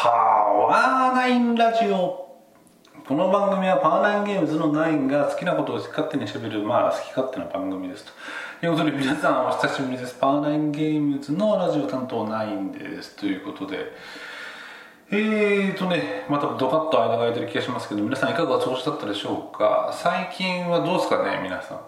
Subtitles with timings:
[0.00, 2.38] パワーナインラジオ。
[3.08, 8.04] この番組はパワーナインゲームズのナインが好きなことを好き勝手にしゃべるまあ好き勝手な番組です
[8.60, 8.64] と。
[8.64, 10.14] いうことで皆さんお久しぶりです。
[10.14, 13.16] パワーナインゲームズのラジオ担当ナインです。
[13.16, 13.92] ということで。
[15.10, 19.92] えーとねまたドカッと間が空いてる気がしますけど皆さんいかがお過ごしだったでしょうか？
[19.92, 21.80] 最近はどうですかね皆さん。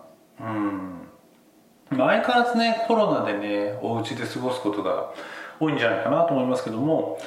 [1.92, 1.96] うん。
[1.96, 5.12] 相変わらずねコロナでねお家で過ごすことが
[5.60, 7.20] 多いんじゃないかなと思いますけども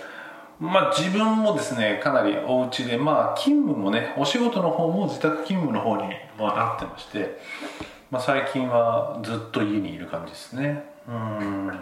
[0.63, 6.03] まあ自分もですねかなりお家でまあ勤務もねお仕事の方も自宅勤務の方に
[6.39, 7.37] まあなってまして、
[8.09, 10.85] まあ、最近はずっと家にいる感じですね。
[11.07, 11.79] うん。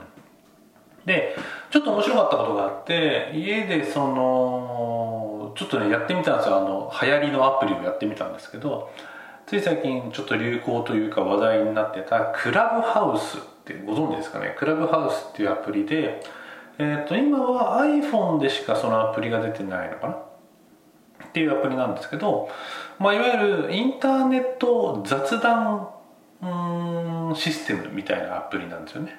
[1.06, 1.36] で
[1.70, 6.58] ちょっと面白かったことがあって家でそのちょっとねやってみたんですよ。
[6.58, 8.90] あの流行りのアプリをやってみたんですけど
[9.46, 14.56] つい最近ちょっと流行というか話題になってたクラブハウスってご存知ですかね？
[14.58, 16.24] クラブハウスっていうアプリで
[16.84, 20.14] えー、と今は iPhone でしかそのアプリが出てないのかな？
[21.28, 22.50] っていうアプリなんですけど、
[22.98, 25.90] まあ、いわゆるインターネット雑談
[26.42, 29.16] うんシステムみたいなアプリなんですよね、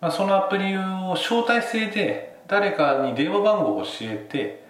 [0.00, 4.64] まあ、そのアプリを招待制で誰かに電話番号を教えて、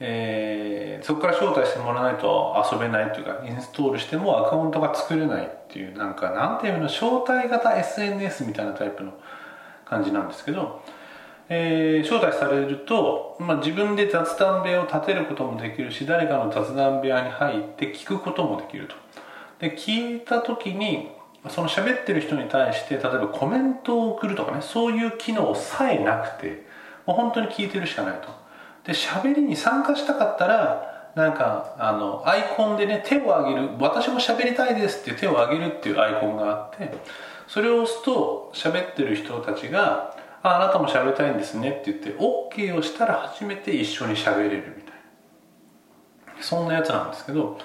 [0.00, 9.12] えー、そこから招待してもらわないと遊べないというかインストールしてもアカウントが作れないっていうなんかなんていうの招待型 SNS みたいなタイプの
[9.84, 10.82] 感じなんですけど
[11.52, 18.94] えー、招待されると、まあ、自分で雑談部屋を立てることもできるし誰かの雑談部屋に入って聞くこともできると。
[19.58, 21.10] で聞いた時に
[21.48, 26.64] その喋ってる人に対して例えばコメントを送るとかねそういう機能さえなくて
[27.04, 28.28] もう本当に聞いてるしかないと。
[28.84, 36.94] で喋りに参加したかったらなんかあのアイコンでね手を挙げる私も喋りたいですって手を挙げるっていうアイコンがあって
[37.48, 46.42] それを押すと喋ってる人たちがああなたも喋りたいんですねって言って OK をしたら初めて一緒に喋れるみたいな。
[46.42, 47.58] そんなやつなんですけど、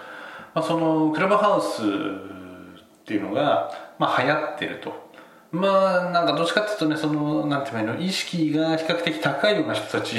[0.53, 5.05] まあ、そのクラブハウスっていうのが、まあ、流行ってると。
[5.51, 7.97] まあなんかどっちかっていうとねそのなんていうの？
[7.97, 10.17] 意識が比較的高いような人たち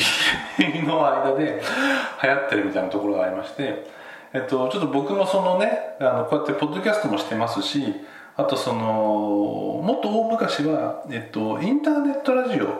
[0.58, 1.62] の間で
[2.22, 3.86] 流行ってるみたいなところがありまして
[4.32, 7.94] えっとちょっと僕もそのねあのこうやってポッドキャストもしてますし
[8.36, 12.70] あとそのもっと大昔は、えっと、インターネットラジオっ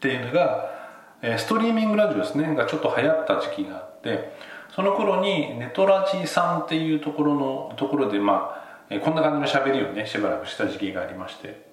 [0.00, 0.70] ていうのが、
[1.38, 2.54] ストリーミングラジオですね。
[2.54, 4.32] がちょっと流行った時期があって
[4.74, 8.56] その頃にネトラジさんっていうところのところでま
[8.90, 11.68] あ、こんな感じの喋りをねしばらくした時期がありまして。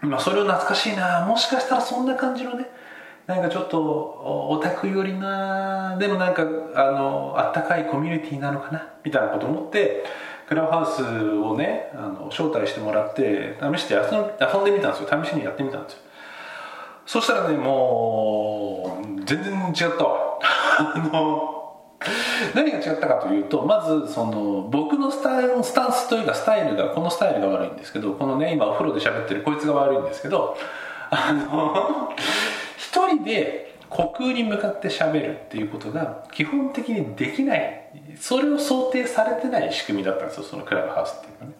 [0.00, 1.24] まあそれを懐かしいな。
[1.26, 2.66] もしかしたらそんな感じのね
[3.26, 6.42] なんかちょっとオタク寄りなでもなんか
[6.74, 10.04] あのあったかいコミュニティなのかなみたいなこと思って
[10.48, 15.24] クラブハウスをねあの招待してもらって試して遊んでみたんですよ。
[15.24, 15.98] 試しにやってみたんですよ。
[17.06, 20.38] そしたらねもう全然違ったわ。
[20.78, 21.56] あの
[22.54, 30.56] 何が違ったかというとまずその僕のスタスタンスというかスタイルがこのスタイルが悪いんですけどこのね今お風呂で喋ってるこいつが悪いんですけど
[31.10, 32.12] あの
[32.76, 37.86] 一人で虚空に向かって喋るっていうことが基本的にできない。
[38.18, 41.52] それを想定されてない仕組みだったんですよそのクラブハウスっていうかね、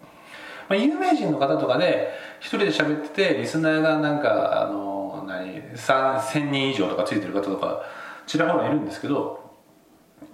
[0.69, 2.11] まあ、有名人の方とかで
[2.41, 7.83] 一人で喋っててリスナーがなんかあの何1000人以上とかついてる方とか
[8.27, 9.51] ちらほらいるんですけど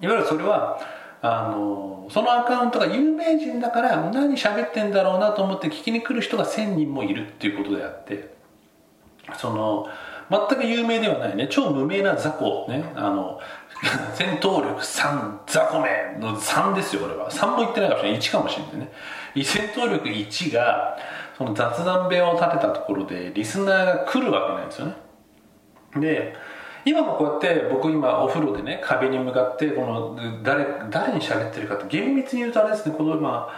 [0.00, 0.80] いわゆるそれは
[1.20, 8.34] あのそのアカウントが有名人だから何喋ってんだろうなと思って聞きに来る人が1000人もいるっていうことであって
[9.38, 9.86] その
[10.31, 11.49] 全く有名ではないね。
[11.49, 12.93] 超無名な雑魚ね。
[12.94, 13.41] あの
[14.15, 17.31] 戦闘力3雑魚めの3ですよこれは。
[17.31, 18.21] 3も言ってないかもしれない。
[18.21, 18.93] 1かもしれないね。
[19.44, 20.97] 戦闘力1が
[21.37, 24.94] その雑談部屋を建てたところでリスナーが来るわけないんですよね。
[25.97, 26.34] で
[26.84, 32.94] 今もこうやって僕今お風呂でね壁に向かってこの誰誰に喋ってるかって厳密に言うとあれですね。
[32.97, 33.49] この今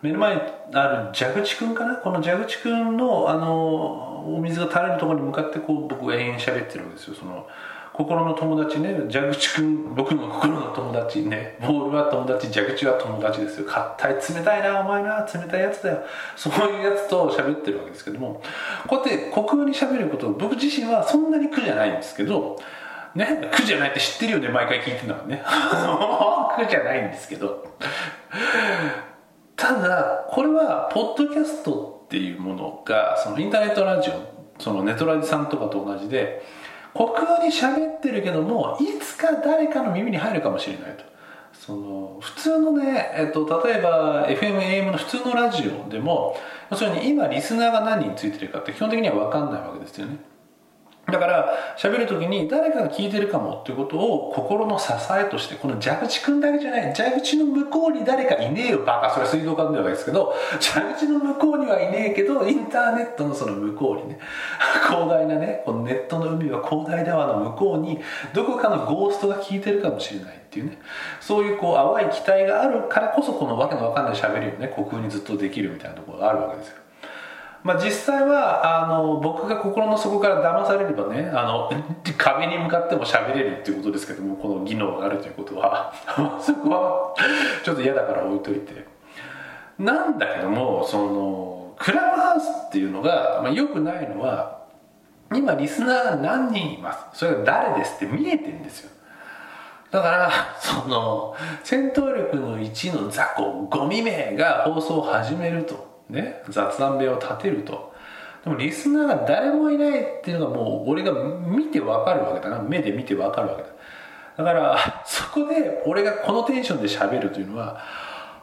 [0.00, 0.42] 目の前に
[0.74, 1.96] ある蛇口くんかな？
[1.96, 7.14] この蛇口くんのあのお水が垂れるところに向かってこう僕延々喋ってるんですよ。
[7.14, 7.46] その
[7.98, 13.66] 心の友達ね蛇口くん僕の心の友達ねボールは友達蛇口は友達ですよ。
[13.66, 16.04] 硬い冷たいなお前な冷たいやつだよ。
[16.36, 18.40] そういうやつと喋ってるわけですけども
[18.86, 22.56] こうやって虚空に喋ること僕自身はそんなに苦じゃないんですけど
[23.16, 25.42] ね苦じゃないって知ってるよね毎回聞いてるのはね。
[26.56, 27.64] 苦じゃないんですけど。
[29.56, 36.42] ただこれはポッドキャストってていうものがそのインターネットラジオそのネトラジさんとかと同じで
[36.94, 41.04] 虚空に喋ってるけどもいつか誰かの耳に入るかもしれないと。
[41.52, 46.36] その普通のね、えっと、例えば FMAM の普通のラジオでも
[46.70, 50.18] 要するに今リスナーが何人ついてるかって基本的には分かんないわけですよね。
[51.10, 59.14] だから喋る時に誰かが聞いてるかもっていうことを心の支えとしてこの蛇口くんだけじゃない蛇口の向こうに誰かいねえよバカ。
[59.14, 64.20] それ水道管ではないですけど蛇口の向こうにはいねえけどインターネットのその向こうにね
[64.86, 67.98] 広大なねこのネットの海は広大だわの向こうに
[68.34, 70.78] どこかのゴーストが聞いてるかもしれないっていうね。
[71.20, 76.87] そういうこう淡い期待があるからこそこのわけのわかんない喋りをね虚空にずっとできるみたいなところがあるわけですよ。
[77.68, 81.70] まあ、実際はあの僕が心の底から騙されればねあの
[82.16, 85.92] 壁に向かっても喋れるっていうことですけどもこの技能があるということは。
[86.40, 87.14] そこは
[87.62, 88.86] ちょっと嫌だから置いといて。
[89.78, 94.60] なんだけどもそのクラブハウスっていうのが、まあ、よくないのは
[95.34, 97.18] 今リスナーが何人います？
[97.18, 98.90] それが誰ですって見えてんですよ。
[99.90, 105.87] だからその戦闘力の1の雑魚ゴミ名が放送を始めると。
[106.08, 107.92] ね、雑談部屋を立てると。
[108.44, 112.62] でもリスナーが誰もいないっていうのがもう俺が見てわかるわけだな。
[112.62, 113.68] 目で見てわかるわけだ。
[114.38, 117.82] だからそこで俺がこのテンションで喋るというのは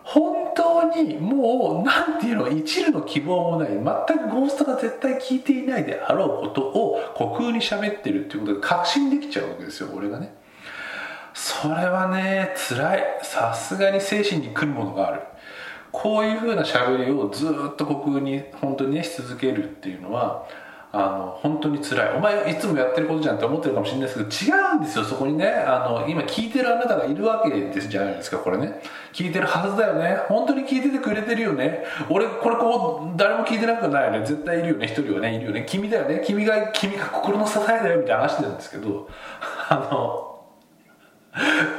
[0.03, 3.69] 本当にもう何ていうの一縷の希望もない。
[3.69, 3.83] 全く
[4.29, 10.35] ゴーストが絶対聞いていないであろうことを虚空に喋ってるっていうことが確信できちゃうわけですよ俺がね。
[11.33, 13.03] それはね辛い。
[13.23, 15.21] さすがに精神に来るものがある。
[15.95, 20.45] こういうふうな喋りをずっと国に本当にねし続けるっていうのは
[20.91, 22.17] あの本当に辛い。
[22.17, 25.47] お前いつもやってることじゃんって思ってるかもしれないですけど違うんですよそこにね。
[25.47, 28.81] あの今聞いてるあなたがいるわけですじゃないですかこれね。
[29.13, 30.17] 聞いてるはずだよね。
[30.27, 31.83] 本当に聞いててくれてるよね。
[32.09, 34.19] 俺これこう誰も聞いてなくないよね。
[34.19, 34.87] 絶対いるよね。
[34.87, 35.65] 一人はねいるよね。
[35.67, 36.21] 君だよね。
[36.25, 39.07] 君が君が心の支えだよみたいな話してるんですけど。
[39.69, 40.34] あの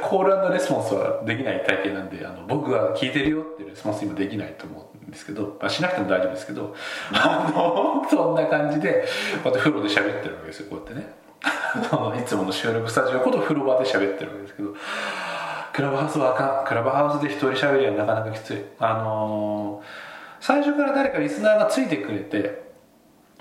[0.07, 6.73] コールレスポンスはできない体験なんであの僕が聞いてるよっていうレスポンス今できないと思うんですけど、まあ、しなくても大丈夫ですけど
[7.11, 9.05] あのそんな感じで
[9.43, 11.13] こうやって風呂で喋ってるわけですよこうやってね。
[12.19, 14.69] いつもの収録スタジオこと風呂場で喋ってるわけですけど
[15.73, 16.65] クラブハウスはあかん。
[16.65, 18.65] クラブハウスで一人喋りはなかなかきつい。
[18.79, 19.85] あのー、
[20.39, 22.67] 最初から誰かリスナーがついてくれて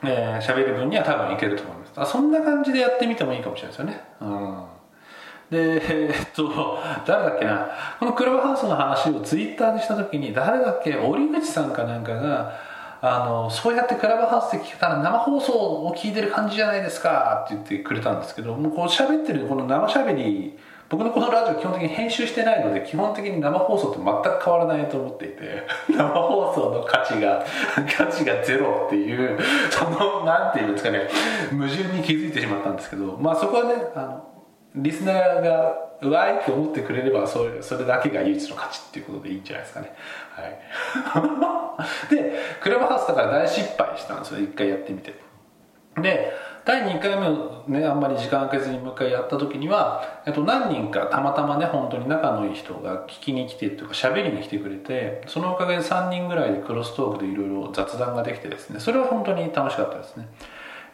[0.04, 1.92] えー、喋る分には多分いけると思います。
[1.96, 4.04] あそんな感じでやってみてもいいかもしれないですよね。
[4.20, 4.64] うん。
[5.50, 7.68] で、えー、っと、誰だっけな、
[8.00, 12.52] このクラブハウスの話をツイッターでした時に、誰だっけ、折口さんかなんかが、
[13.00, 20.58] あの、そうやってクラブハウスで聞けたら生放送を聞いてる感じじゃないですかって言ってくれたんですけど、もうこう喋ってるこの生喋り、
[20.88, 27.44] 僕のこのラジオ基本的に編集してないので基本的に生放送と全く変わらないと思っていて 生放送の価値が
[27.96, 29.36] 価値がゼロっていう
[29.68, 31.08] そのなんていうんですかね
[31.50, 34.35] 矛盾に気づいてしまったんですけどまあそこはねあの
[34.76, 39.92] リスナーがうわいって思ってくれればそれそれだけが唯一の価値っていうことでいいんじゃないですかね。
[40.30, 40.42] は
[42.10, 42.14] い。
[42.14, 45.14] でクラブハウスだから大失敗したんですよ一回やってみて。
[45.96, 46.32] で
[46.66, 47.16] 第2回
[47.68, 60.28] 目ねあんまり時間空けずにもう一回やった時には、えっと、何人かたまたまね本当に仲のいい人が聞きに来てというか喋りに来てくれてそのおかげで3人ぐらいでクロストークでいろいろ雑談ができてですねそれは本当に楽しかったですね。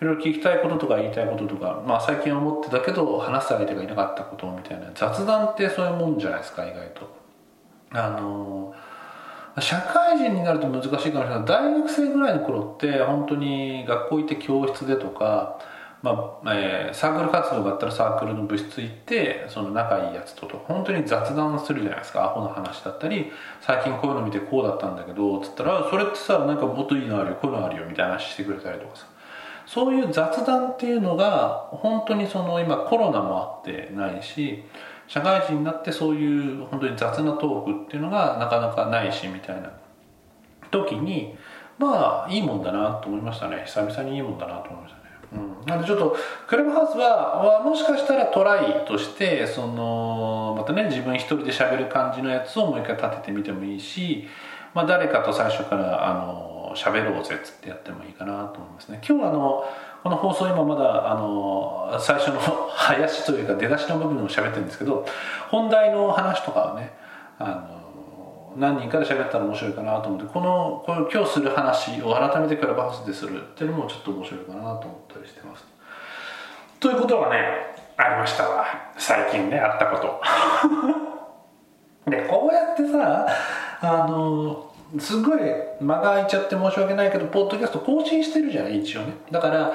[0.03, 7.23] いろいろ聞きたいこととか言いたいこととか、まあ、最近思ってたけど話す相手がいなかったことみたいな雑談ってそういうもんじゃないですか意外と。
[7.93, 8.75] あの
[9.61, 11.45] 社会人になると難しいかもしれない。
[11.45, 15.61] 大学生ぐらいの頃って本当に学校行って教室でとか、
[16.03, 22.25] まあえー、サークル活動があったらサークルの部室行ってその仲いいやつとと本当に雑談するじゃないですか。
[22.25, 29.12] アホな話だったり最近こういうの見てこうだったんだけどつったらそれってさなんかもっといいのあるよこういうのあるよみたいな話してくれたりとかさ。
[29.73, 34.65] そういう雑談っていうのが本当にその今コロナもあってないし
[35.09, 39.71] 社会人になってそういう本当に雑なトークっていうのがなかなかないしみたいな。
[40.73, 41.37] 時に
[41.79, 43.63] まあいいもんだなと思いましたね。
[43.67, 45.05] 久々にいいもんだなと思いましたね。
[45.33, 54.27] うん、なのでちょっとクラブハウスはもしかしたらトライとしてそのまたね自分一人で喋る感じのやつをもう一回立ててみてもいいし、
[54.75, 59.01] まあ、誰かと最初からあの喋ろうぜっつってやってもいいかなと思いますね。
[59.07, 59.65] 今日はあの
[60.03, 65.07] この放送今まだあの最初の林というか出だしの部分を喋ってるんですけど
[65.49, 66.93] 本題の話とかはね
[67.39, 67.83] あの
[68.57, 75.65] 何人かで喋ったら面白いかなと思ってこのこれ今日する話を改めてクラブハウスでするっていうのもちょっと面白いかなと思ったりしてます。
[76.81, 77.37] ということがね
[77.97, 78.67] ありましたわ。
[78.99, 80.21] 最近ねあったこと。
[82.11, 83.27] でこうやってさ
[83.81, 85.41] あのすごい
[85.81, 89.15] 間が空いちゃって申し訳ないけどポッドキャスト更新してるじゃない一応ね。
[89.31, 89.73] だから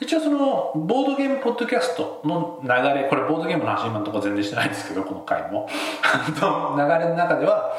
[0.00, 5.68] 一応そのボードゲームポッドキャストの流れこれボードゲームの話今のところ全然してないんですけどこの回も。
[5.68, 6.34] 流
[7.04, 7.72] れの中では、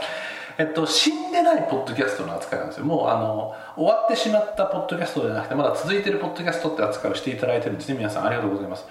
[0.58, 2.86] えっと、死んでないポッドキャストの扱いなんですよ。
[2.86, 7.96] もうあの終わってしまったポッドキャストじゃなくてまだ続いてるポッドキャストって扱いをしていただいてるんですね。
[7.96, 8.86] 皆さんありがとうございます。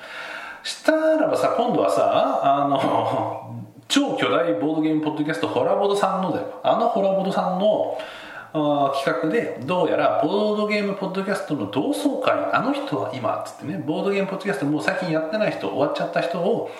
[0.63, 6.61] したらばさ今度はさあの超巨大ボードゲームポッドキャストホラボドさんのだよ。
[6.63, 7.99] あのホラボドさんの
[8.53, 16.71] 企画でどうやらボードゲームポッドキャストの同窓会あの人は今っつってねボードゲームポッドキャストもう最近やってない人終わっちゃった人を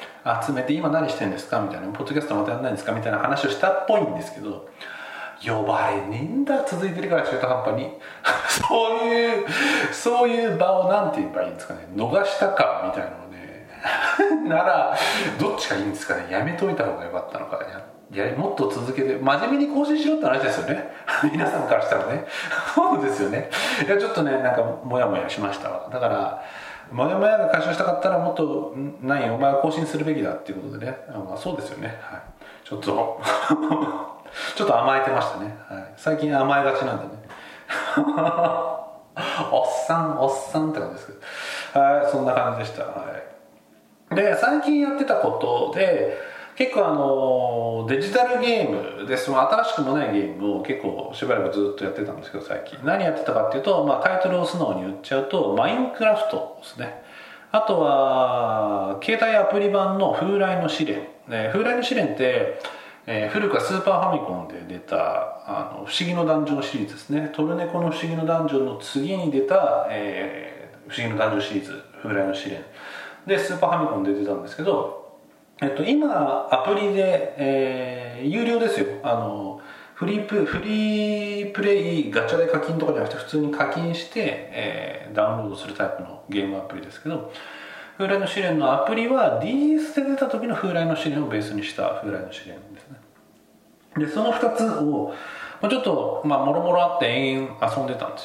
[0.47, 4.69] 集めて今何してんですかみたいなポッドキャストまたやんないんですかみたいな話をしたっぽいんですけど
[5.45, 7.91] 呼ばれねえんだ続いてるから中途半端に。
[8.49, 9.47] そういう
[9.93, 11.89] そういう場を何て言えばいいんですかね。
[11.97, 13.20] 逃したかみたいな。
[14.47, 14.97] なら
[15.39, 16.27] どっちがいいんですかね？
[16.31, 17.59] やめといた方がよかったのか。
[17.63, 20.91] やいやもっと続けて真面目に更新しろって話ですよね。
[21.33, 22.27] 皆さんからしたらね。
[22.75, 23.51] そうですよね。
[23.87, 25.89] いやちょっとねなんかモヤモヤしましたわ。
[25.91, 26.43] だから
[26.91, 30.99] モヤモヤが解消したかったらもっと何お前は更新するべきだっていうことでね。
[31.09, 32.21] まあ、そうですよね、はい、
[32.65, 33.21] ちょっと
[34.57, 37.23] ちょっと甘えてましたね、はい、最近甘えがちなんでね。
[39.53, 41.81] おっさんおっさんって感じですけど。
[41.81, 43.23] はいそんな感じでした、はい、
[44.15, 46.19] で最近やってたことで
[46.57, 52.79] 結構あのデジタルゲームでその新しくもないゲームを結構しばらくずっとやってたんですけど最近。
[52.85, 57.03] 何やってたかっていうと、まあ、タイトルを素直に言っちゃうとマインクラフトですね。
[57.53, 62.61] あとは携帯アプリ版の風来の試練、ね、風来の試練って
[63.07, 67.33] えー、古くはスーパーファミコンで出たあの不思議のダンジョンシリーズですね。
[67.35, 72.65] トルネコの不思議のダンジョンの次に出た、えー、不思議のダンジョンシリーズ風来の試練。
[73.31, 75.01] でスーパーファミコンで出たんですけど
[75.63, 78.87] えっと、今アプリで、えー、有料ですよ。
[79.03, 79.61] あの
[79.95, 87.31] フリープフリープレイガチャで課金とかじゃなくて普通に課金して、えー、ダウンロードするタイプのゲームアプリですけど
[87.99, 92.97] 風来の試練のアプリは DS で出た時の風来の試練をベースにした風来の試練ですね。
[93.99, 95.13] でその2つを
[95.69, 98.25] ちょっとまあもろもろあって延々遊んでたんです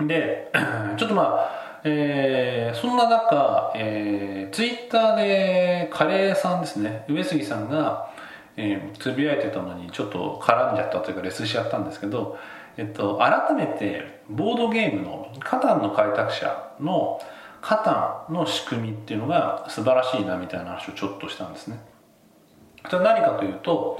[0.00, 0.06] よ。
[0.06, 0.50] で
[0.96, 7.04] ちょっとまあえー、そんな中、えー、ツイッターでカレーさんですね。
[7.08, 8.10] 上杉さんが、
[8.56, 12.38] えー、つぶやいてたのにちょっと絡んじゃったというかレスしちゃったんですけど、
[12.78, 17.20] えっと、改めてボードゲームのカタンの開拓者の
[17.60, 21.78] カタンの仕組みっていうのが素晴らしいなみたいな話をちょっとしたんですね。
[22.90, 23.98] それは何かというと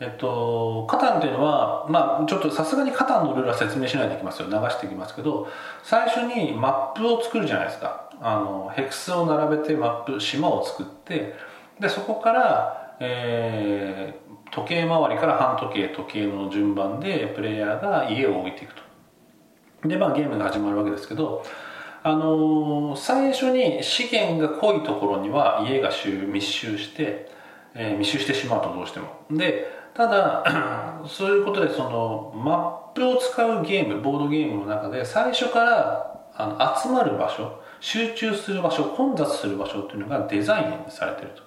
[0.00, 4.48] えっと、カタンっていうのは、まあ、ちょっとさすがにカタンのルールは説明しないといけますよ。
[4.48, 5.46] 流していきますけど
[5.82, 8.10] 最初にマップを作るじゃないですか。
[8.20, 11.34] あのヘクスを並べてマップ島を作って
[11.78, 18.82] でそこから、えー、時計回りから半時計時計の順番でプレイヤーが家を置いていくと。
[19.88, 21.44] でまあゲームが始まるわけですけど
[22.02, 25.90] あのー、最初に資源が濃いところには家が
[26.28, 27.30] 密集して、
[27.74, 29.08] えー、密集してしまうとどうしても。
[29.30, 41.44] でただ そういうことでそのマップを使うゲームボードゲームの中で最初からあの集まる場所集中する場所混雑する場所っていうのがデザインされてると。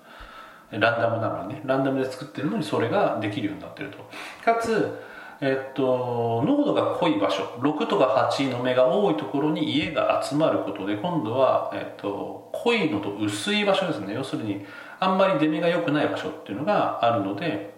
[0.69, 3.97] ランダムなのにねランダムで作ってるのにそれができるようになってると。
[4.43, 4.99] かつ
[5.39, 14.15] えっと、濃度が濃い場所6とか8の目が多いところに家が集まることで今度は、えっと、濃いのと薄い場所ですね。
[14.15, 14.65] 要するに
[14.99, 17.76] あんまり出目が良くない場所っていうのがあるので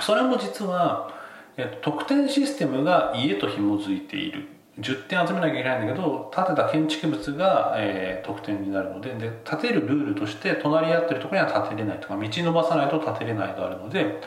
[0.00, 1.12] それも実は、
[1.56, 4.48] えっと、得点システムが家と紐づいている。
[4.80, 14.18] 10点集めなきゃいけないんだけど建てた建築物が、えー、得点になるのでで建てるルールとして隣り合ってるところには建てれないとか道伸ばさないと建てれないがあるので、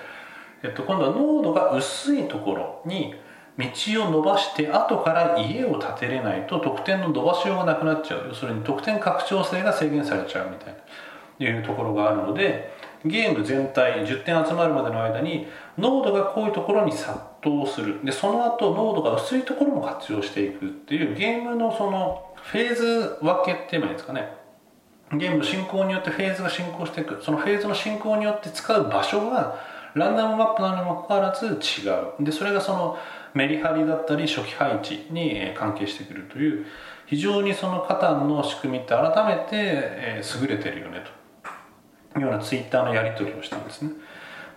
[0.62, 3.16] えっと、今度は濃度が薄いところに
[3.58, 8.26] 道を伸ばして後から家を建てれないと得点の伸ばしようがなくなっちゃう。
[8.28, 10.80] 要するに得点拡張性が制限されちゃうみたいな
[11.40, 12.75] いうところがあるので
[13.06, 15.48] ゲーム全体10点集まるまでの間に
[15.78, 18.04] 濃度が濃いところに殺到する。
[18.04, 24.30] でその後濃度が薄いところも活用していくっていうゲームのそのフェーズ分けって言えばいいんですかね。
[25.14, 27.22] ゲームの進行によってフェーズが進行していく。
[27.24, 29.56] そのフェーズの進行によって使う場所が
[29.94, 32.24] ランダムマップなのにもかかわらず違う。
[32.24, 32.98] でそれがその
[33.36, 36.66] メリハリだったり初期配置に関係してくるという
[37.06, 41.25] 非常にそのカタンの仕組みって改めて優れてるよねと。
[42.22, 43.92] ようなツイッターのやり取りをしたんですね。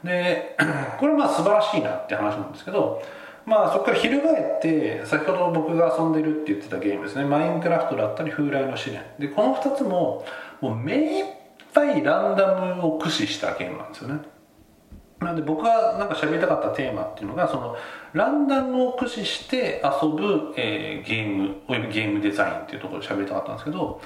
[0.04, 0.56] で
[0.98, 3.02] これはまあ素晴らしいなって話なんですけど
[3.44, 7.24] まあそこから翻って先ほど僕が遊んでるって言ってたゲームですね。
[7.24, 9.02] マインクラフトだったり風来の試練。
[9.18, 10.24] でこの2つも
[10.60, 11.24] もう目いっ
[11.72, 14.20] ぱいランダムを駆使したゲームなんですよね。
[15.20, 17.76] なんで僕がなんか喋りたかったテーマっていうのがその
[18.12, 24.00] ランダムを駆使して遊ぶ、えー、ゲームおよびゲームデザインっていうところで喋りたかったんですけど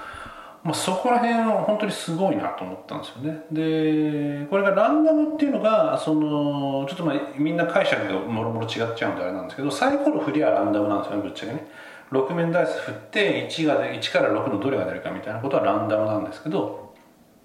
[0.64, 3.44] まあ、そこら辺は本当にすごいなと思ったんですよね。
[3.50, 11.66] でこれがランダムっていうのがそのちょっとまあみんな解釈がもろもろ違っちゃうんであれなんですけどサイコロ振りはランダムなんですよねぶっちゃけね。
[12.12, 16.94] 6面ダイス振って1が1から6のどれが出るかみたいなことはランダムなんですけど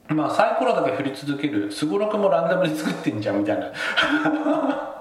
[0.10, 3.72] まあサイコロだけ振り続けるすごろくもランダムに作ってんじゃんみたいな。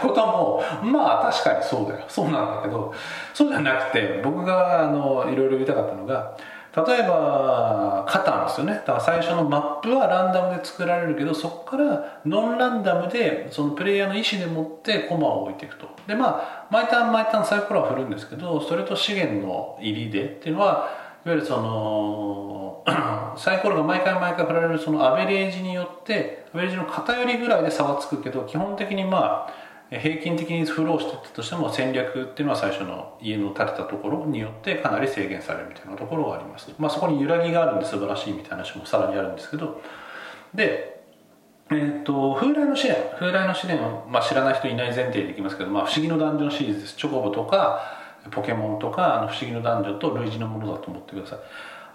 [0.00, 2.04] こともまあ確かにそうだよ。
[2.06, 2.94] そうなんだけど
[3.34, 6.36] そうじゃなくて僕があのいろいろ言いたかったのが
[6.76, 8.74] 例えばカタンですよね。
[8.74, 15.88] だから最初のマップはランダムで作られるけどそこからノンランダムでそのプレイヤーの意思でもってコマを置いていくと。
[16.06, 20.90] でまあ毎ターン毎ターンサイコロは振るんですけどそれと資源の入りでっていうのは
[21.24, 22.84] いわゆるその
[23.36, 39.80] サイコロが毎回毎回振られるそのアベレージによってアベレージの偏りぐらいで差はつくけど基本的にまあ平均的にフローしてたとしても戦略っていうのは最初の家の建てたところによってかなり制限されるみたいなところがあります、まあ、そこに揺らぎがあるんで素晴らしいみたいな話もさらにあるんですけど
[40.54, 40.98] で
[41.70, 46.96] えーと、風来の試練風来の試練は、まあ、知らない人いない前提でいきますけど、まあ、不思議のダンジョンシリーズです。
[46.96, 47.98] チョコボとか
[48.30, 51.38] ポケモンとかあの不思議のダンジョンと類似のものだと思ってください。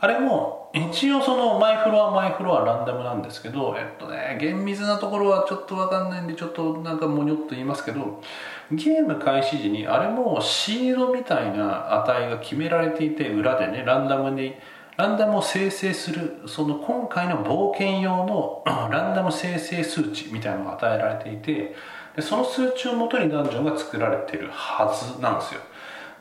[0.03, 8.21] あれも一応そのマイフロアマイフロアランダムなんですけどえっとね厳密なところはちょっと分かんないんでちょっとなんかもにょっと言いますけど
[8.69, 14.55] ゲーム開始時にあれもシードみたいな値が決められていて裏でねランダムに
[14.97, 21.75] ランダムを生成するその今回の冒険用の ランダム生成数値みたいなのが与えられていて
[22.13, 25.61] でその数値をもとにダンジョンが作られてるはずなんですよ。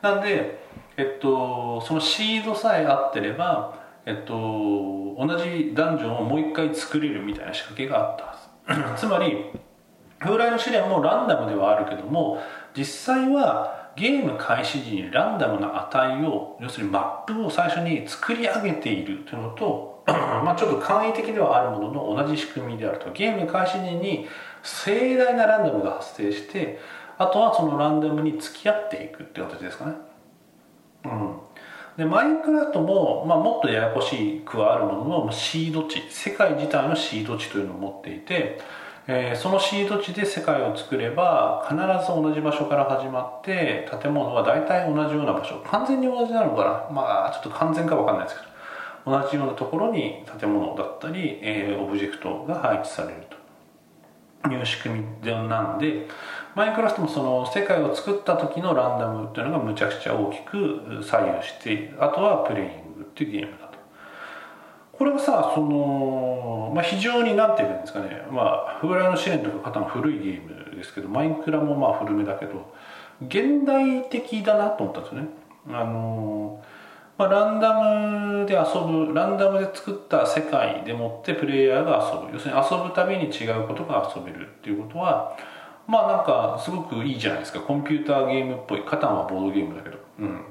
[0.03, 0.63] なんで
[0.97, 8.37] えっと、そのシードさえあってれば、えっと、同じダンジョンをもう一回作れるみたいな仕掛けがあったは
[8.97, 9.01] ず。
[9.07, 9.51] つまり
[10.19, 12.41] 風来の試練もランダムではあるけども
[12.77, 23.11] 実際はゲーム開始時にランダムな値を要するにマップを最初に作り上げているというのと まあちょっと簡易的ではあるものの同じ仕組みであると。
[23.13, 24.27] ゲーム開始時に
[24.63, 26.81] 盛大なランダムが発生して
[27.19, 30.12] あとはそのランダムに付き合っていくっていう形ですかね。
[31.05, 31.37] うん。
[31.97, 38.61] でマインクラフトも、まあ、もっとややこしくはあるもののシード値世界自体のシード値というのを持っていて、
[39.07, 45.61] えー、そのシード値で世界を作れば必ず同じ場所から始まって建物は大体同じような場所。
[45.71, 46.95] 完全に同じなのかな？
[46.95, 48.53] まあちょっと完全か分かんないですけど。
[49.19, 53.43] 同じようなところに建物だったり、えー、オブジェクトが配置されると。
[54.51, 56.09] いう仕組みなんで
[56.55, 63.79] マイクラフトもその世界を作った時のランダムっていうのがむちゃくちゃ大きく左右してあとはプレイングっていうゲームだと。
[64.93, 68.27] これはさその、まあ、非常に何て言うんですかね。
[68.31, 72.73] まあ風来の試練とか方の古いゲームですけどマイクラもまあ古めだけど
[73.23, 75.29] 現代的だなと思ったんですよね。
[75.69, 76.63] あの
[77.17, 82.33] まあ、ランダムで遊ぶランダムで作った世界でもってプレイヤーが遊ぶ。
[82.33, 85.37] 要するに遊ぶたびに違うことが遊べるっていうことは
[85.87, 87.61] まあなんかすごくいいじゃないですか。
[87.61, 88.85] コンピューターゲームっぽい。
[88.85, 89.99] カタンはボードゲームだけど。
[90.19, 90.45] うん。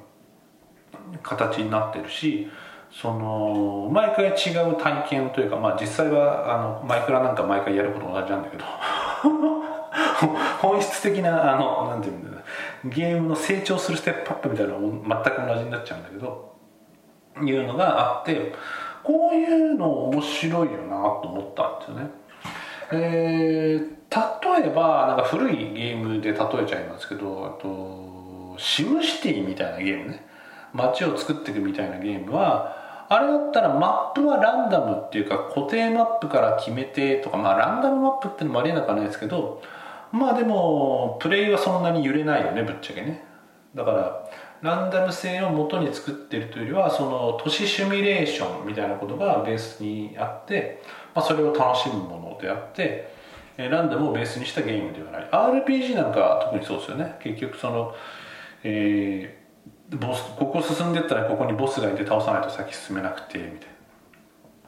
[1.23, 2.49] 形になってるし
[2.89, 8.63] その毎回違う体験というかまあ実際はあのマイクラなんか毎回やること同じなんだけど。
[10.61, 12.43] 本質的なあのなんていうんだ
[12.85, 16.51] ゲームの成長するステップアップみたいなのも全く同じになっちゃうんだけど。
[17.41, 18.53] いうのがあって
[19.03, 22.11] こういうの面白いよなと思ったんですよね。
[22.91, 30.25] えー例えばなんか古いゲームで例えちゃいますけどあとシムシティみたいなゲームね。
[30.73, 39.61] 街を作っていくみたいなゲームはあれだったらマップはランダムっていうか固定マップから決めてとかまあランダムマップってのもありえなくはないですけど
[40.11, 43.23] まあでもプレイはそんなに揺れないよねぶっちゃけね。
[43.75, 44.29] だから
[44.61, 50.83] ランダム性を元に作ってるというよりはその都市シミュレーションみたいなことがベースにあって、
[51.15, 53.20] まあ、それを楽しむものであって
[53.57, 55.29] ランダムをベースにしたゲームではない。
[55.31, 57.15] RPG なんか特にそうですよね。
[57.21, 57.93] 結局その、
[58.63, 63.51] えー、ボスここ進んでったらここにボスがいて倒さないと先進めなくてみたい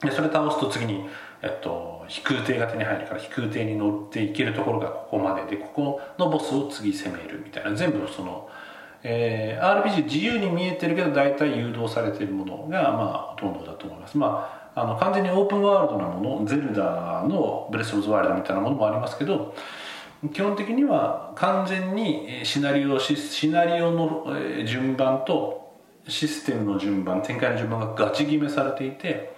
[0.02, 0.10] な。
[0.10, 1.06] でそれ倒すと次に、
[1.42, 7.74] えっと、飛空艇が手に入るから飛空艇に乗っていけるところがここまででここのボスを次攻めるみたいな。
[7.74, 8.48] 全部その、
[9.02, 14.18] えー、RPG 自由に見えてるけど大体誘導されてるものがまあほとんどだと思います。
[14.18, 19.54] まああの完全にオープンワールドなものゼルダのブレス・オブ・ザ・ワイルドみたいなものもありますけど
[20.32, 24.26] 基本的には完全にシナリオシナリオの
[24.66, 25.64] 順番と
[26.08, 29.34] システムの順番展開の順番がガチ決めされていて、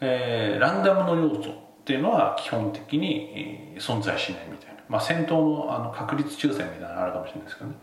[0.00, 7.76] えー、ランダムの要素っていうのは基本的に存在しないみたいな、まあ、戦闘のあの確率抽選みたいなのあるかもしれないですけどね。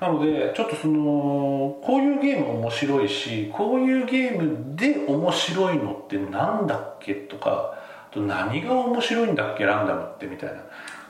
[0.00, 7.78] なのでちょっとそのこういうゲーム面白いしこういうゲームで面白いのってなんだっけとか
[8.10, 10.62] と何が面白いんだっけランダムってみたいな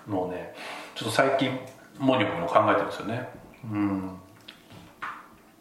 [0.09, 0.55] のをね
[0.95, 1.51] ちょっと最近
[1.99, 3.29] モニョモニョ考えてるんですよね。
[3.71, 4.11] うん。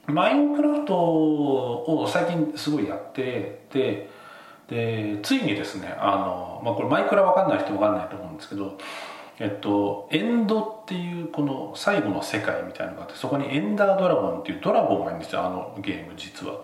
[0.08, 4.10] マインクラフトを最近すごいやってで
[4.68, 8.78] でついにですねあの、まあ、これマイクラ分かんない人分かんないと思うんですけど
[9.40, 16.62] えっと、エンドっていうこの最後の世界みたいなのがあってそこにエンダードラゴンっていうドラゴンがいるんですよあのゲーム実は。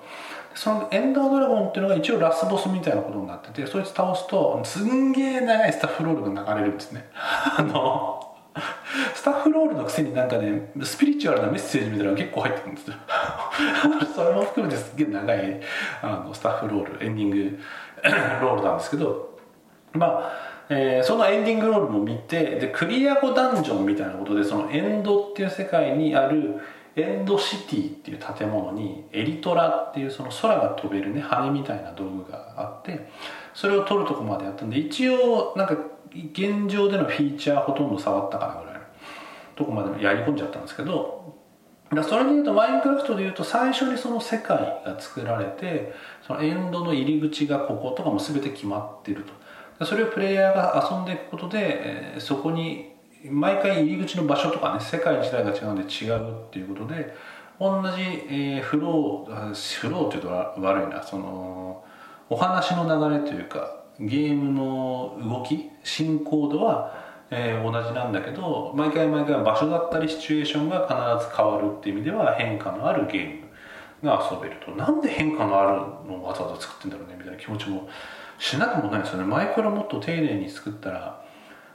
[0.56, 7.06] そのエンダードラゴンっていうのが一応ラスボスみたいなことになっててそいつ倒すとすんげえ長いスタッフロールが流れるんですね。
[7.14, 8.36] あの
[9.14, 12.96] スタッフロールのくせになんかねスピリチュアルなメッセージみたいなのが結構入ってくるんですよ。
[14.16, 15.62] それも含めてすっげえ長い
[16.02, 17.60] あのスタッフロールエンディング
[18.42, 19.30] ロールなんですけど
[19.94, 26.60] まあえー、そのエンディングロールも見てでクリア後ダンジョンみたいなことでそのエンドっていう世界にある
[26.96, 33.10] エンドシティっていう建物にエリトラっていうその空が飛べるね羽みたいな道具があって
[33.54, 35.76] それを取るとこまでやったんで一応なんか
[36.12, 38.82] 現状でのフィーチャーほとんど触ったかなぐらいの
[39.56, 41.36] とこまでやり込んじゃったんですけど
[41.92, 45.94] だそれでいうとマインクラフトでいうと最初にその世界が作られて
[46.26, 49.39] そのエンドの入り口がこことかも全て決まってると。
[49.86, 52.90] それをプレイヤーが遊んでいくことで、えー、そこに
[53.26, 57.14] 毎回入り口の場所とかね世界自体が違うんで違うっていうことで
[57.60, 61.84] 同じ、えー、フローフローっていうと悪いなその
[62.30, 66.96] お話の流れというかゲームの動き進行度は、
[67.32, 73.50] えー、同じなんだけど毎回毎回場所だったりシチュエーションが必ず変わるっていう意味では変化のあるゲーム
[74.04, 74.72] が遊べると。
[74.72, 75.70] なんで変化のある
[76.10, 77.90] のをわざわざ作ってんだろうねみたいな気持ちも
[78.40, 79.26] しなくもないですよね。
[79.26, 81.24] 前からもっと丁寧に作ったら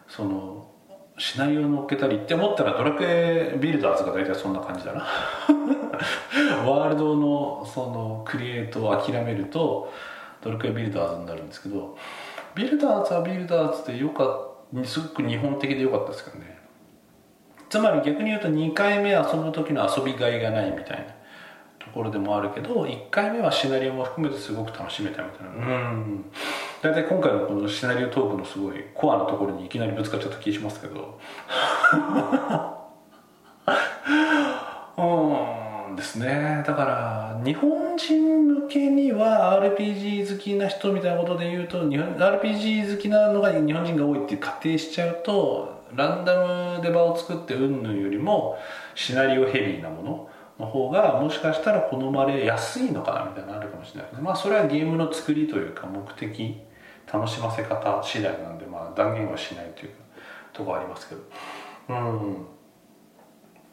[0.09, 0.71] その
[1.19, 5.07] シナリオを乗っけたりって思ったらドラクエビルダーズが大体そんな感じだな。
[6.67, 9.93] ワールドのそのクリエイトを諦めると
[10.41, 11.97] ドラクエビルダーズになるんですけど
[12.55, 14.29] ビルダーズはビルダーズでよかっ
[14.75, 16.59] たすごく日本的でよかったですけどね。
[17.69, 21.14] つまり逆に言うと2回目遊ぶ時の遊びがいがないみたいな。
[21.85, 25.51] ところでもあるけど1回目はシナリオも含めてすごく楽しめたみたいな。
[25.51, 25.57] う
[25.97, 26.25] ん。
[26.83, 31.19] 大体今回のこのシナリオトークのすごいコアなところにいきなりぶつかっちゃった気しますけど。
[34.97, 35.97] うん。
[35.97, 36.63] ですね。
[36.67, 48.59] だから日本人向けには RPG 好きな人みたいなことで言うと日本 RPG 好きなのが日本人が多いって仮定しちゃうとランダムで場を作ってうんぬんよりも
[48.95, 56.61] シナリオヘビーなものの方がもしかしたら好まれやすいのかなみたいなのあるかもしれないですまあそれはゲームの作りというか目的
[57.13, 59.91] 楽しませ方次第なんでまあ断言はしないという
[60.53, 61.21] とこありますけど。
[61.89, 62.47] うん。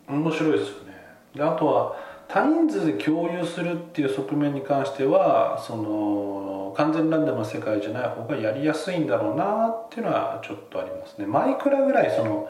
[0.07, 0.97] 面白いですよね。
[1.35, 1.95] であとは
[2.27, 11.25] 多人数で共有するっていう側面に関してはその完全ランダムな世界じゃない方がやりやすいんだろうなっていうのはちょっとありますね。
[11.25, 12.49] マイクラぐらいその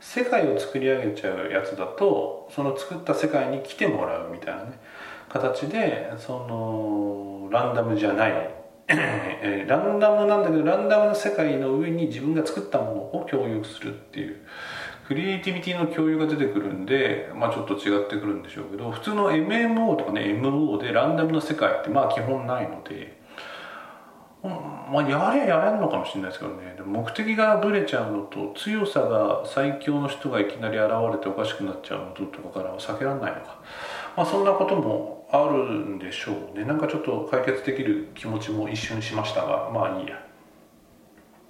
[0.00, 4.78] 世界を作り上げちゃうやつだとその作った世界に来てもらうみたいなね
[5.28, 8.32] 形でそのランダムじゃない
[9.66, 14.36] ランダムなんだけどランダムな世界の上に自分が作ったものを共有するっていう
[15.06, 23.19] クリエイティビティの共有が出てくるんで、まあ、ちょっと違ってくるんでしょうけど普通の MMO とかね MO でランダムな世界ってまあ基本ないので
[24.42, 26.74] まあ、やれやれるのかもしれないですけどね。
[26.76, 33.60] でも目的がぶれちゃうのと強さが最強の人がいきなり現れておかしくなっちゃうのととかからは避けられないのか、
[34.16, 36.64] まあ、そんなこともあるんでしょうね。
[36.64, 39.70] なんかちょっと解決できる気持ちも一瞬しましたが。
[39.70, 40.24] まあいいや。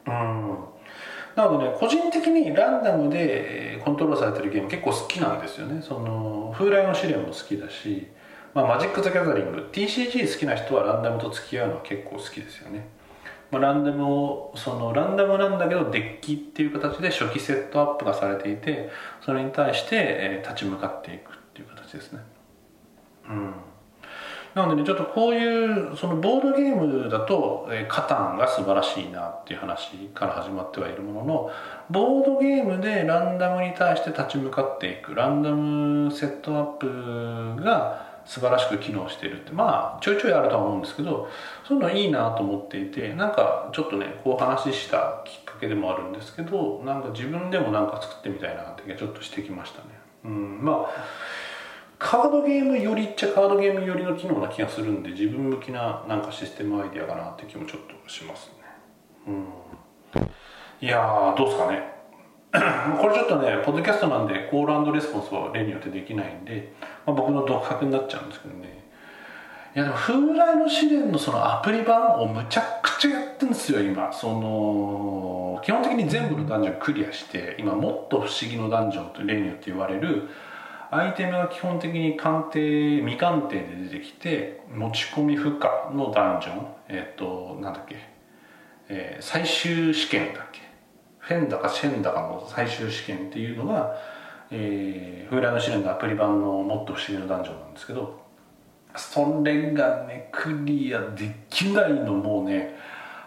[0.06, 0.58] うん。
[1.36, 5.80] なのでね個人的にランダムでコントロールされてるゲーム結構好きなんですよね。
[5.80, 8.08] その風来の試練も好きだし
[8.54, 12.88] まあ、マジック・ザ・ギャザリング TCG 好きな人はランダムと付き合うのは結構好きですよね、
[13.50, 18.90] まあ、ランダムをそのランダムなんだけどデッキっていう形で初期セットアップがされていて
[19.24, 22.20] それに対して、え立ち向かっていくっていう形ですね。
[23.28, 23.54] うん。
[24.54, 31.50] なのでねちょっとこういうそのボードゲームだと、えー、カタンが素晴らしいなっていう話から始まってはいるものの
[31.88, 36.64] ボードゲームでランダムに対して立ち向かっていくランダムセットアッ
[37.54, 41.28] プが素晴らしく機能しているってまあちょいちょいあるとは思うんですけど
[41.66, 49.86] そういうのいいなと思っていてなんかちょっとねこう話したきっかけでもあるんですけどなんか自分でもなんか作ってみたいなってちょっとしてきましたね。
[50.26, 51.04] うんまあ
[51.98, 58.54] カードゲームよりっちゃカードゲームよりの機能な気がするんで自分向きななんかシステムアイディアかなって気もちょっとしますね。
[59.26, 60.30] うん。
[60.80, 61.99] いやどうですかね。
[62.52, 66.72] これちょっとねポッドキャストなんでコールレスポンスは例によってできないんで、
[67.06, 68.80] まあ、僕の独白になっちゃうんですけどね。
[69.72, 74.12] いやでも風来の試練のそのアプリ版をむちゃくちゃやってるんですよ今。
[74.12, 80.28] その基本的に全部のダンジョンクリアして今もっと不思議のダンジョンと例によって言われる
[80.90, 87.96] アイテムが基本的に鑑定未鑑定で出てきて持ち込み不可のダンジョンえっ、となんだっけ、
[88.88, 90.69] えー、最終試験だっけ。
[91.30, 93.94] フェンだかシェンだかの最終試験っていうのが、
[94.50, 98.20] えー、風来の試練のアプリ版のもっと不思議なダンジョンなんですけど
[98.96, 102.74] それがねクリアできないのもうね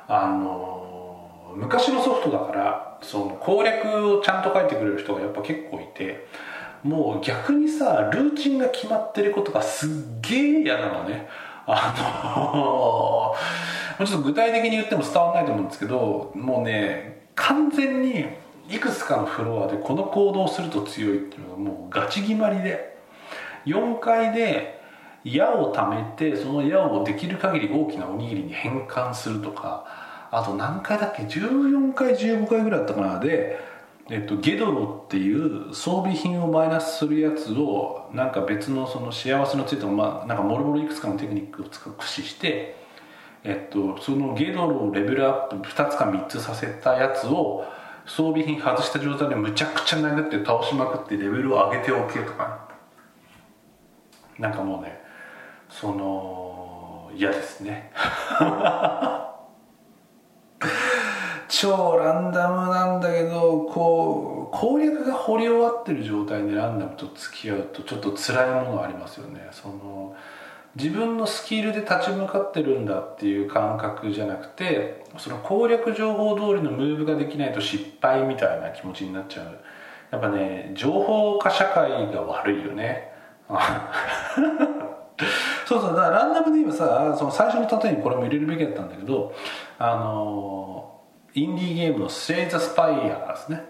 [0.10, 6.28] あの昔のソフトだからその攻略をちゃんと書いてくれる人がやっぱ結構いて
[6.84, 9.89] もう逆にさルーチンが決まってることがすっ
[10.22, 11.30] げえ嫌なのね。
[11.66, 13.34] あの
[13.98, 18.26] もうちょっと具体的に言っても伝わらないと思うんですけどもうね完全に
[18.69, 22.98] いくつかのフロアでこの行動をすると強いっていうのがもうガチ決まりで
[23.65, 24.82] 4階で
[25.24, 29.86] 矢を貯めてその矢をできる限り大きなおにぎりに変換するとか
[30.32, 33.19] あと何回だっけ？14回15回ぐらいだったかな。
[33.19, 33.60] で、
[34.10, 42.83] えっと、ゲドロっていう装備品をマイナスするやつをなんか別のその幸せのついたまあなんかもろもろいくつかのテクニックを駆使して
[43.43, 47.65] えっと、そのゲドロをレベルアップ2つか3つさせたやつを
[48.06, 52.69] 装備品外した状態でむちゃくちゃ殴って倒しまくってレベルを上げておけとか。
[54.39, 54.99] なんかもうね
[55.69, 57.91] その嫌ですね。
[61.47, 69.47] 超ランダムなんだけどこう攻略が掘り終わってる状態でランダムと付き合うとちょっと辛いものありますよね。
[69.51, 70.15] その
[70.76, 79.60] 自分のスキルで立ち向かってるんだっていう感覚じゃなくてその攻略情報通りのムーブができないと失敗みたいな気持ちになっちゃう。
[80.12, 83.12] やっぱね情報化社会が悪いよね。
[85.66, 85.96] そうそう。
[85.96, 89.34] だからランダムで言えばさその最初の例えにこれも入れるべきだったんだけど
[89.78, 91.02] あの
[91.36, 93.64] インディーゲームの「スレイザ・スパイア」ですね。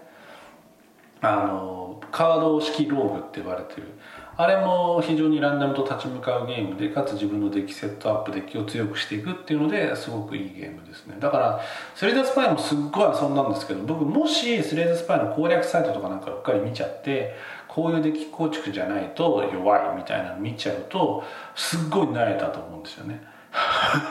[1.20, 3.92] あのカード式ローグって言われてる。
[4.36, 11.16] あれも非常にランダムと立ち向かうゲームでかつ自分のデッキセットアップデッキを強くしていくっていうのですごくいいゲームですね。
[11.20, 11.60] だから
[11.94, 17.36] Slay the Spire もすっごい遊んだんですけど僕もし Slay the Spire の攻略サイトとかなんかうっかり見ちゃって
[17.68, 21.22] こういうデッキ構築じゃないと弱いみたいなの見ちゃうと
[21.54, 23.22] すっごい慣れたと思うんですよね。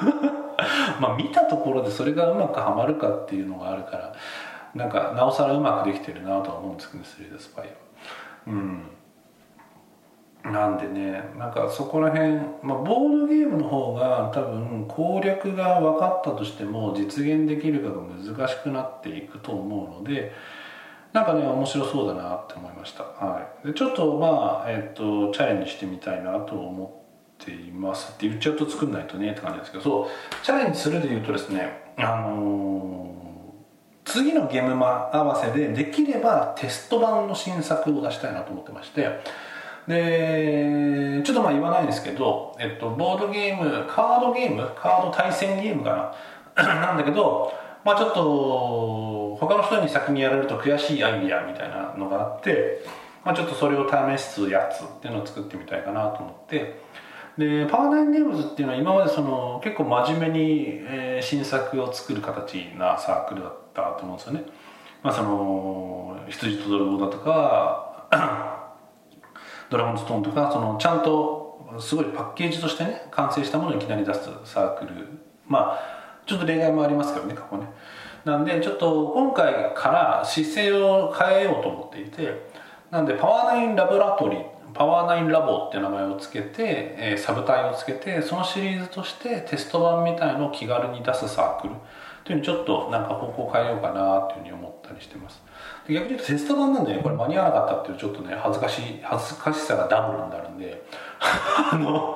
[1.01, 4.13] まあ見たところでそれがうまくはまるかっていうのがあるから
[4.73, 7.71] なんかなおさらうまくできてるなとは思うんですけどスレイザースパイは。
[8.47, 8.83] うん。
[10.43, 20.33] なんでねなんかそこら辺、まあ、ボードゲームの方が多分攻略が分かったとしても実現できるかが難しくなっていくと思うので
[21.13, 27.03] なんかね面白そうだなって思いました、はい、でちょっとまあ、えっとチャレンジしてみたいなと思
[27.41, 28.13] っています。
[28.13, 29.83] って言っちゃうと作んないとねって感じですけど。
[29.83, 39.21] そうチャレンジするで言うとですねあのー、次のゲーム合わせでできればテスト版の新作を出したいなと思ってまして
[39.87, 44.69] でちょっとまあ言わないですけど、えっと、ボードゲームカードゲーム？
[44.75, 46.13] カード対戦ゲームか
[46.55, 46.63] な？
[46.63, 47.51] なんだけど
[47.83, 52.85] まあちょっと他の人に先にやられると悔しいアイディアみたいなのがあって、
[53.25, 56.81] まあ、ちょっとそれを試すやつっていうのを作ってみたいかなと思って。
[57.35, 64.43] でパワーナインゲームズっていうのは今までその結構真面目に、えー、新作を作る形なサークルだったと思うんですよね。
[65.01, 68.62] まあ、その羊と泥棒だとか
[69.73, 74.91] ドラゴンストーンとかそのちゃんとすごいパッケージとしてね完成したものをいきなり出すサークル。
[75.47, 77.67] まあちょっと例外もありますけどね過去ね。
[78.23, 82.47] なんでちょっと今回から姿勢を変えようと思っていて
[82.91, 91.75] なんでパワーナインラボラトリーパワーナインラボって名前を付けて、え、サブタイをつけてそのシリーズとしてテスト版みたいのを気軽に出すサークル。
[92.23, 95.43] というのにちょっとなんか方向変えようかなというふうに思ったりしてます。
[95.87, 100.83] 逆に言うとテスト版なんで、ね、これ間に合わなかったっていうちょっとね恥ずかしい恥ずかしさがダブルになるんで。
[101.71, 102.15] あの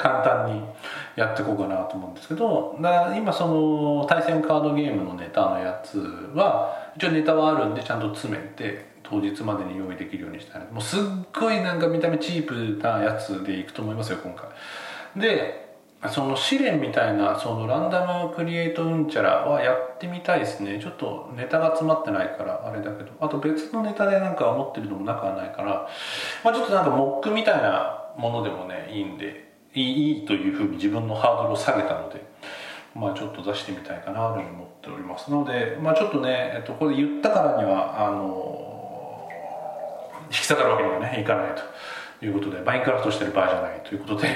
[0.00, 0.62] 簡単に
[1.16, 2.76] やっていこうかなと思うんですけど。
[2.80, 5.98] だ今その対戦カードゲームのネタのやつ
[6.34, 11.00] は一応ネタはあるんでちゃんと詰めて当日までに用意できるようにしたいもうすっ
[11.32, 14.46] ごいなんか見た目チープなやつでいくと思いますよ今回。
[15.20, 15.73] で
[16.08, 20.78] その試練みたいなそのランダムクリエイトうんちゃらはやってみたいですね。
[20.80, 23.12] ちょっとネタが詰まってないからあれだけど。
[23.20, 25.88] あと別のネタでなんか思ってるのもなくはないから、
[26.44, 32.22] まあ、ちょっとなんかモックみたいなものでもねいいんでいいというふうに自分のハードルを下げたので
[32.94, 35.30] まあ、ちょっと出してみたいかなと思っております。
[35.30, 39.28] ので、まあ、ちょっとね、えっと、これ言ったからにはあの
[40.26, 41.54] 引き下がるわけにはねいかない
[42.20, 44.28] ということでマインクラフトしてる場合じゃないということで。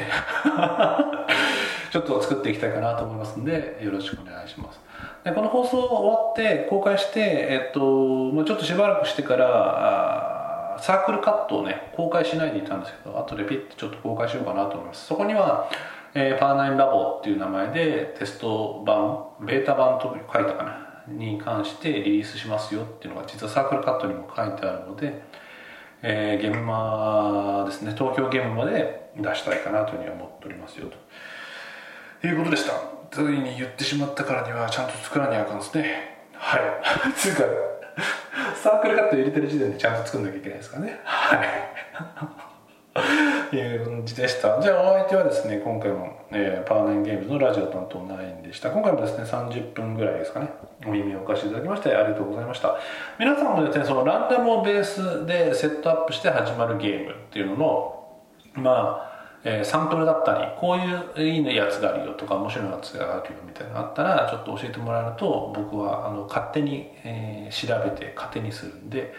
[1.90, 4.80] ちょっと作っていきたいかなと思いますのでよろしくお願いします。
[5.24, 15.06] でこの放送終わって公開して、えっとまあ、ちょっとしばらくしてからサークルカットをね公開しないでいたんですけど後でピッてちょっと公開しようかなと思います。
[15.06, 15.68] そこには
[16.14, 25.22] えー、パーナインラボっていう名前でテスト版ベータ版と書いたかなに関してリリースしますよっていうのが実はサークルカットにも書いてあるので、
[26.02, 27.94] えー、ゲームマですね。
[27.96, 30.96] 東京ゲームマで出したいかなというふうに思っておりますよと。
[32.26, 32.72] いうことでした。
[33.10, 36.18] ついに言ってしまったからにはちゃんと作らにゃあかんですね。
[36.34, 36.60] はい。
[37.16, 37.44] つうか
[38.54, 41.00] サークルカット入れてる時点でちゃんと作んなきゃいけないですからね。
[41.04, 41.38] はい。
[43.56, 44.60] いう感じでした。
[44.60, 48.70] じゃあお相手はですね今回も、えー、パワーナインゲームズのラジオ担当ナインでした。
[48.70, 50.50] 今回もですね30分ぐらいですかね。
[50.86, 52.76] お耳をお貸しいただきましてありがとうございました。
[53.18, 58.08] 皆さんもですねそのランダムをベースでセットアップして始まるゲームっていうのの
[58.54, 59.07] まあ
[59.44, 60.76] えー、サンプルだったりこう
[61.20, 69.14] いういいやつがあるよとか面白いやつがあるよみたいなのあったらちょっと教えてもらえると僕はあの勝手に、えー、調べて勝手にするんで、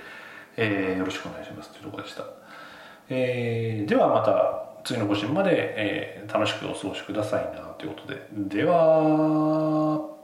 [0.57, 2.23] えー、よろしくお願いしますというところでした。
[3.09, 10.18] えー、ではまた次の更新まで、えー、楽しくお過ごしくださいなということででは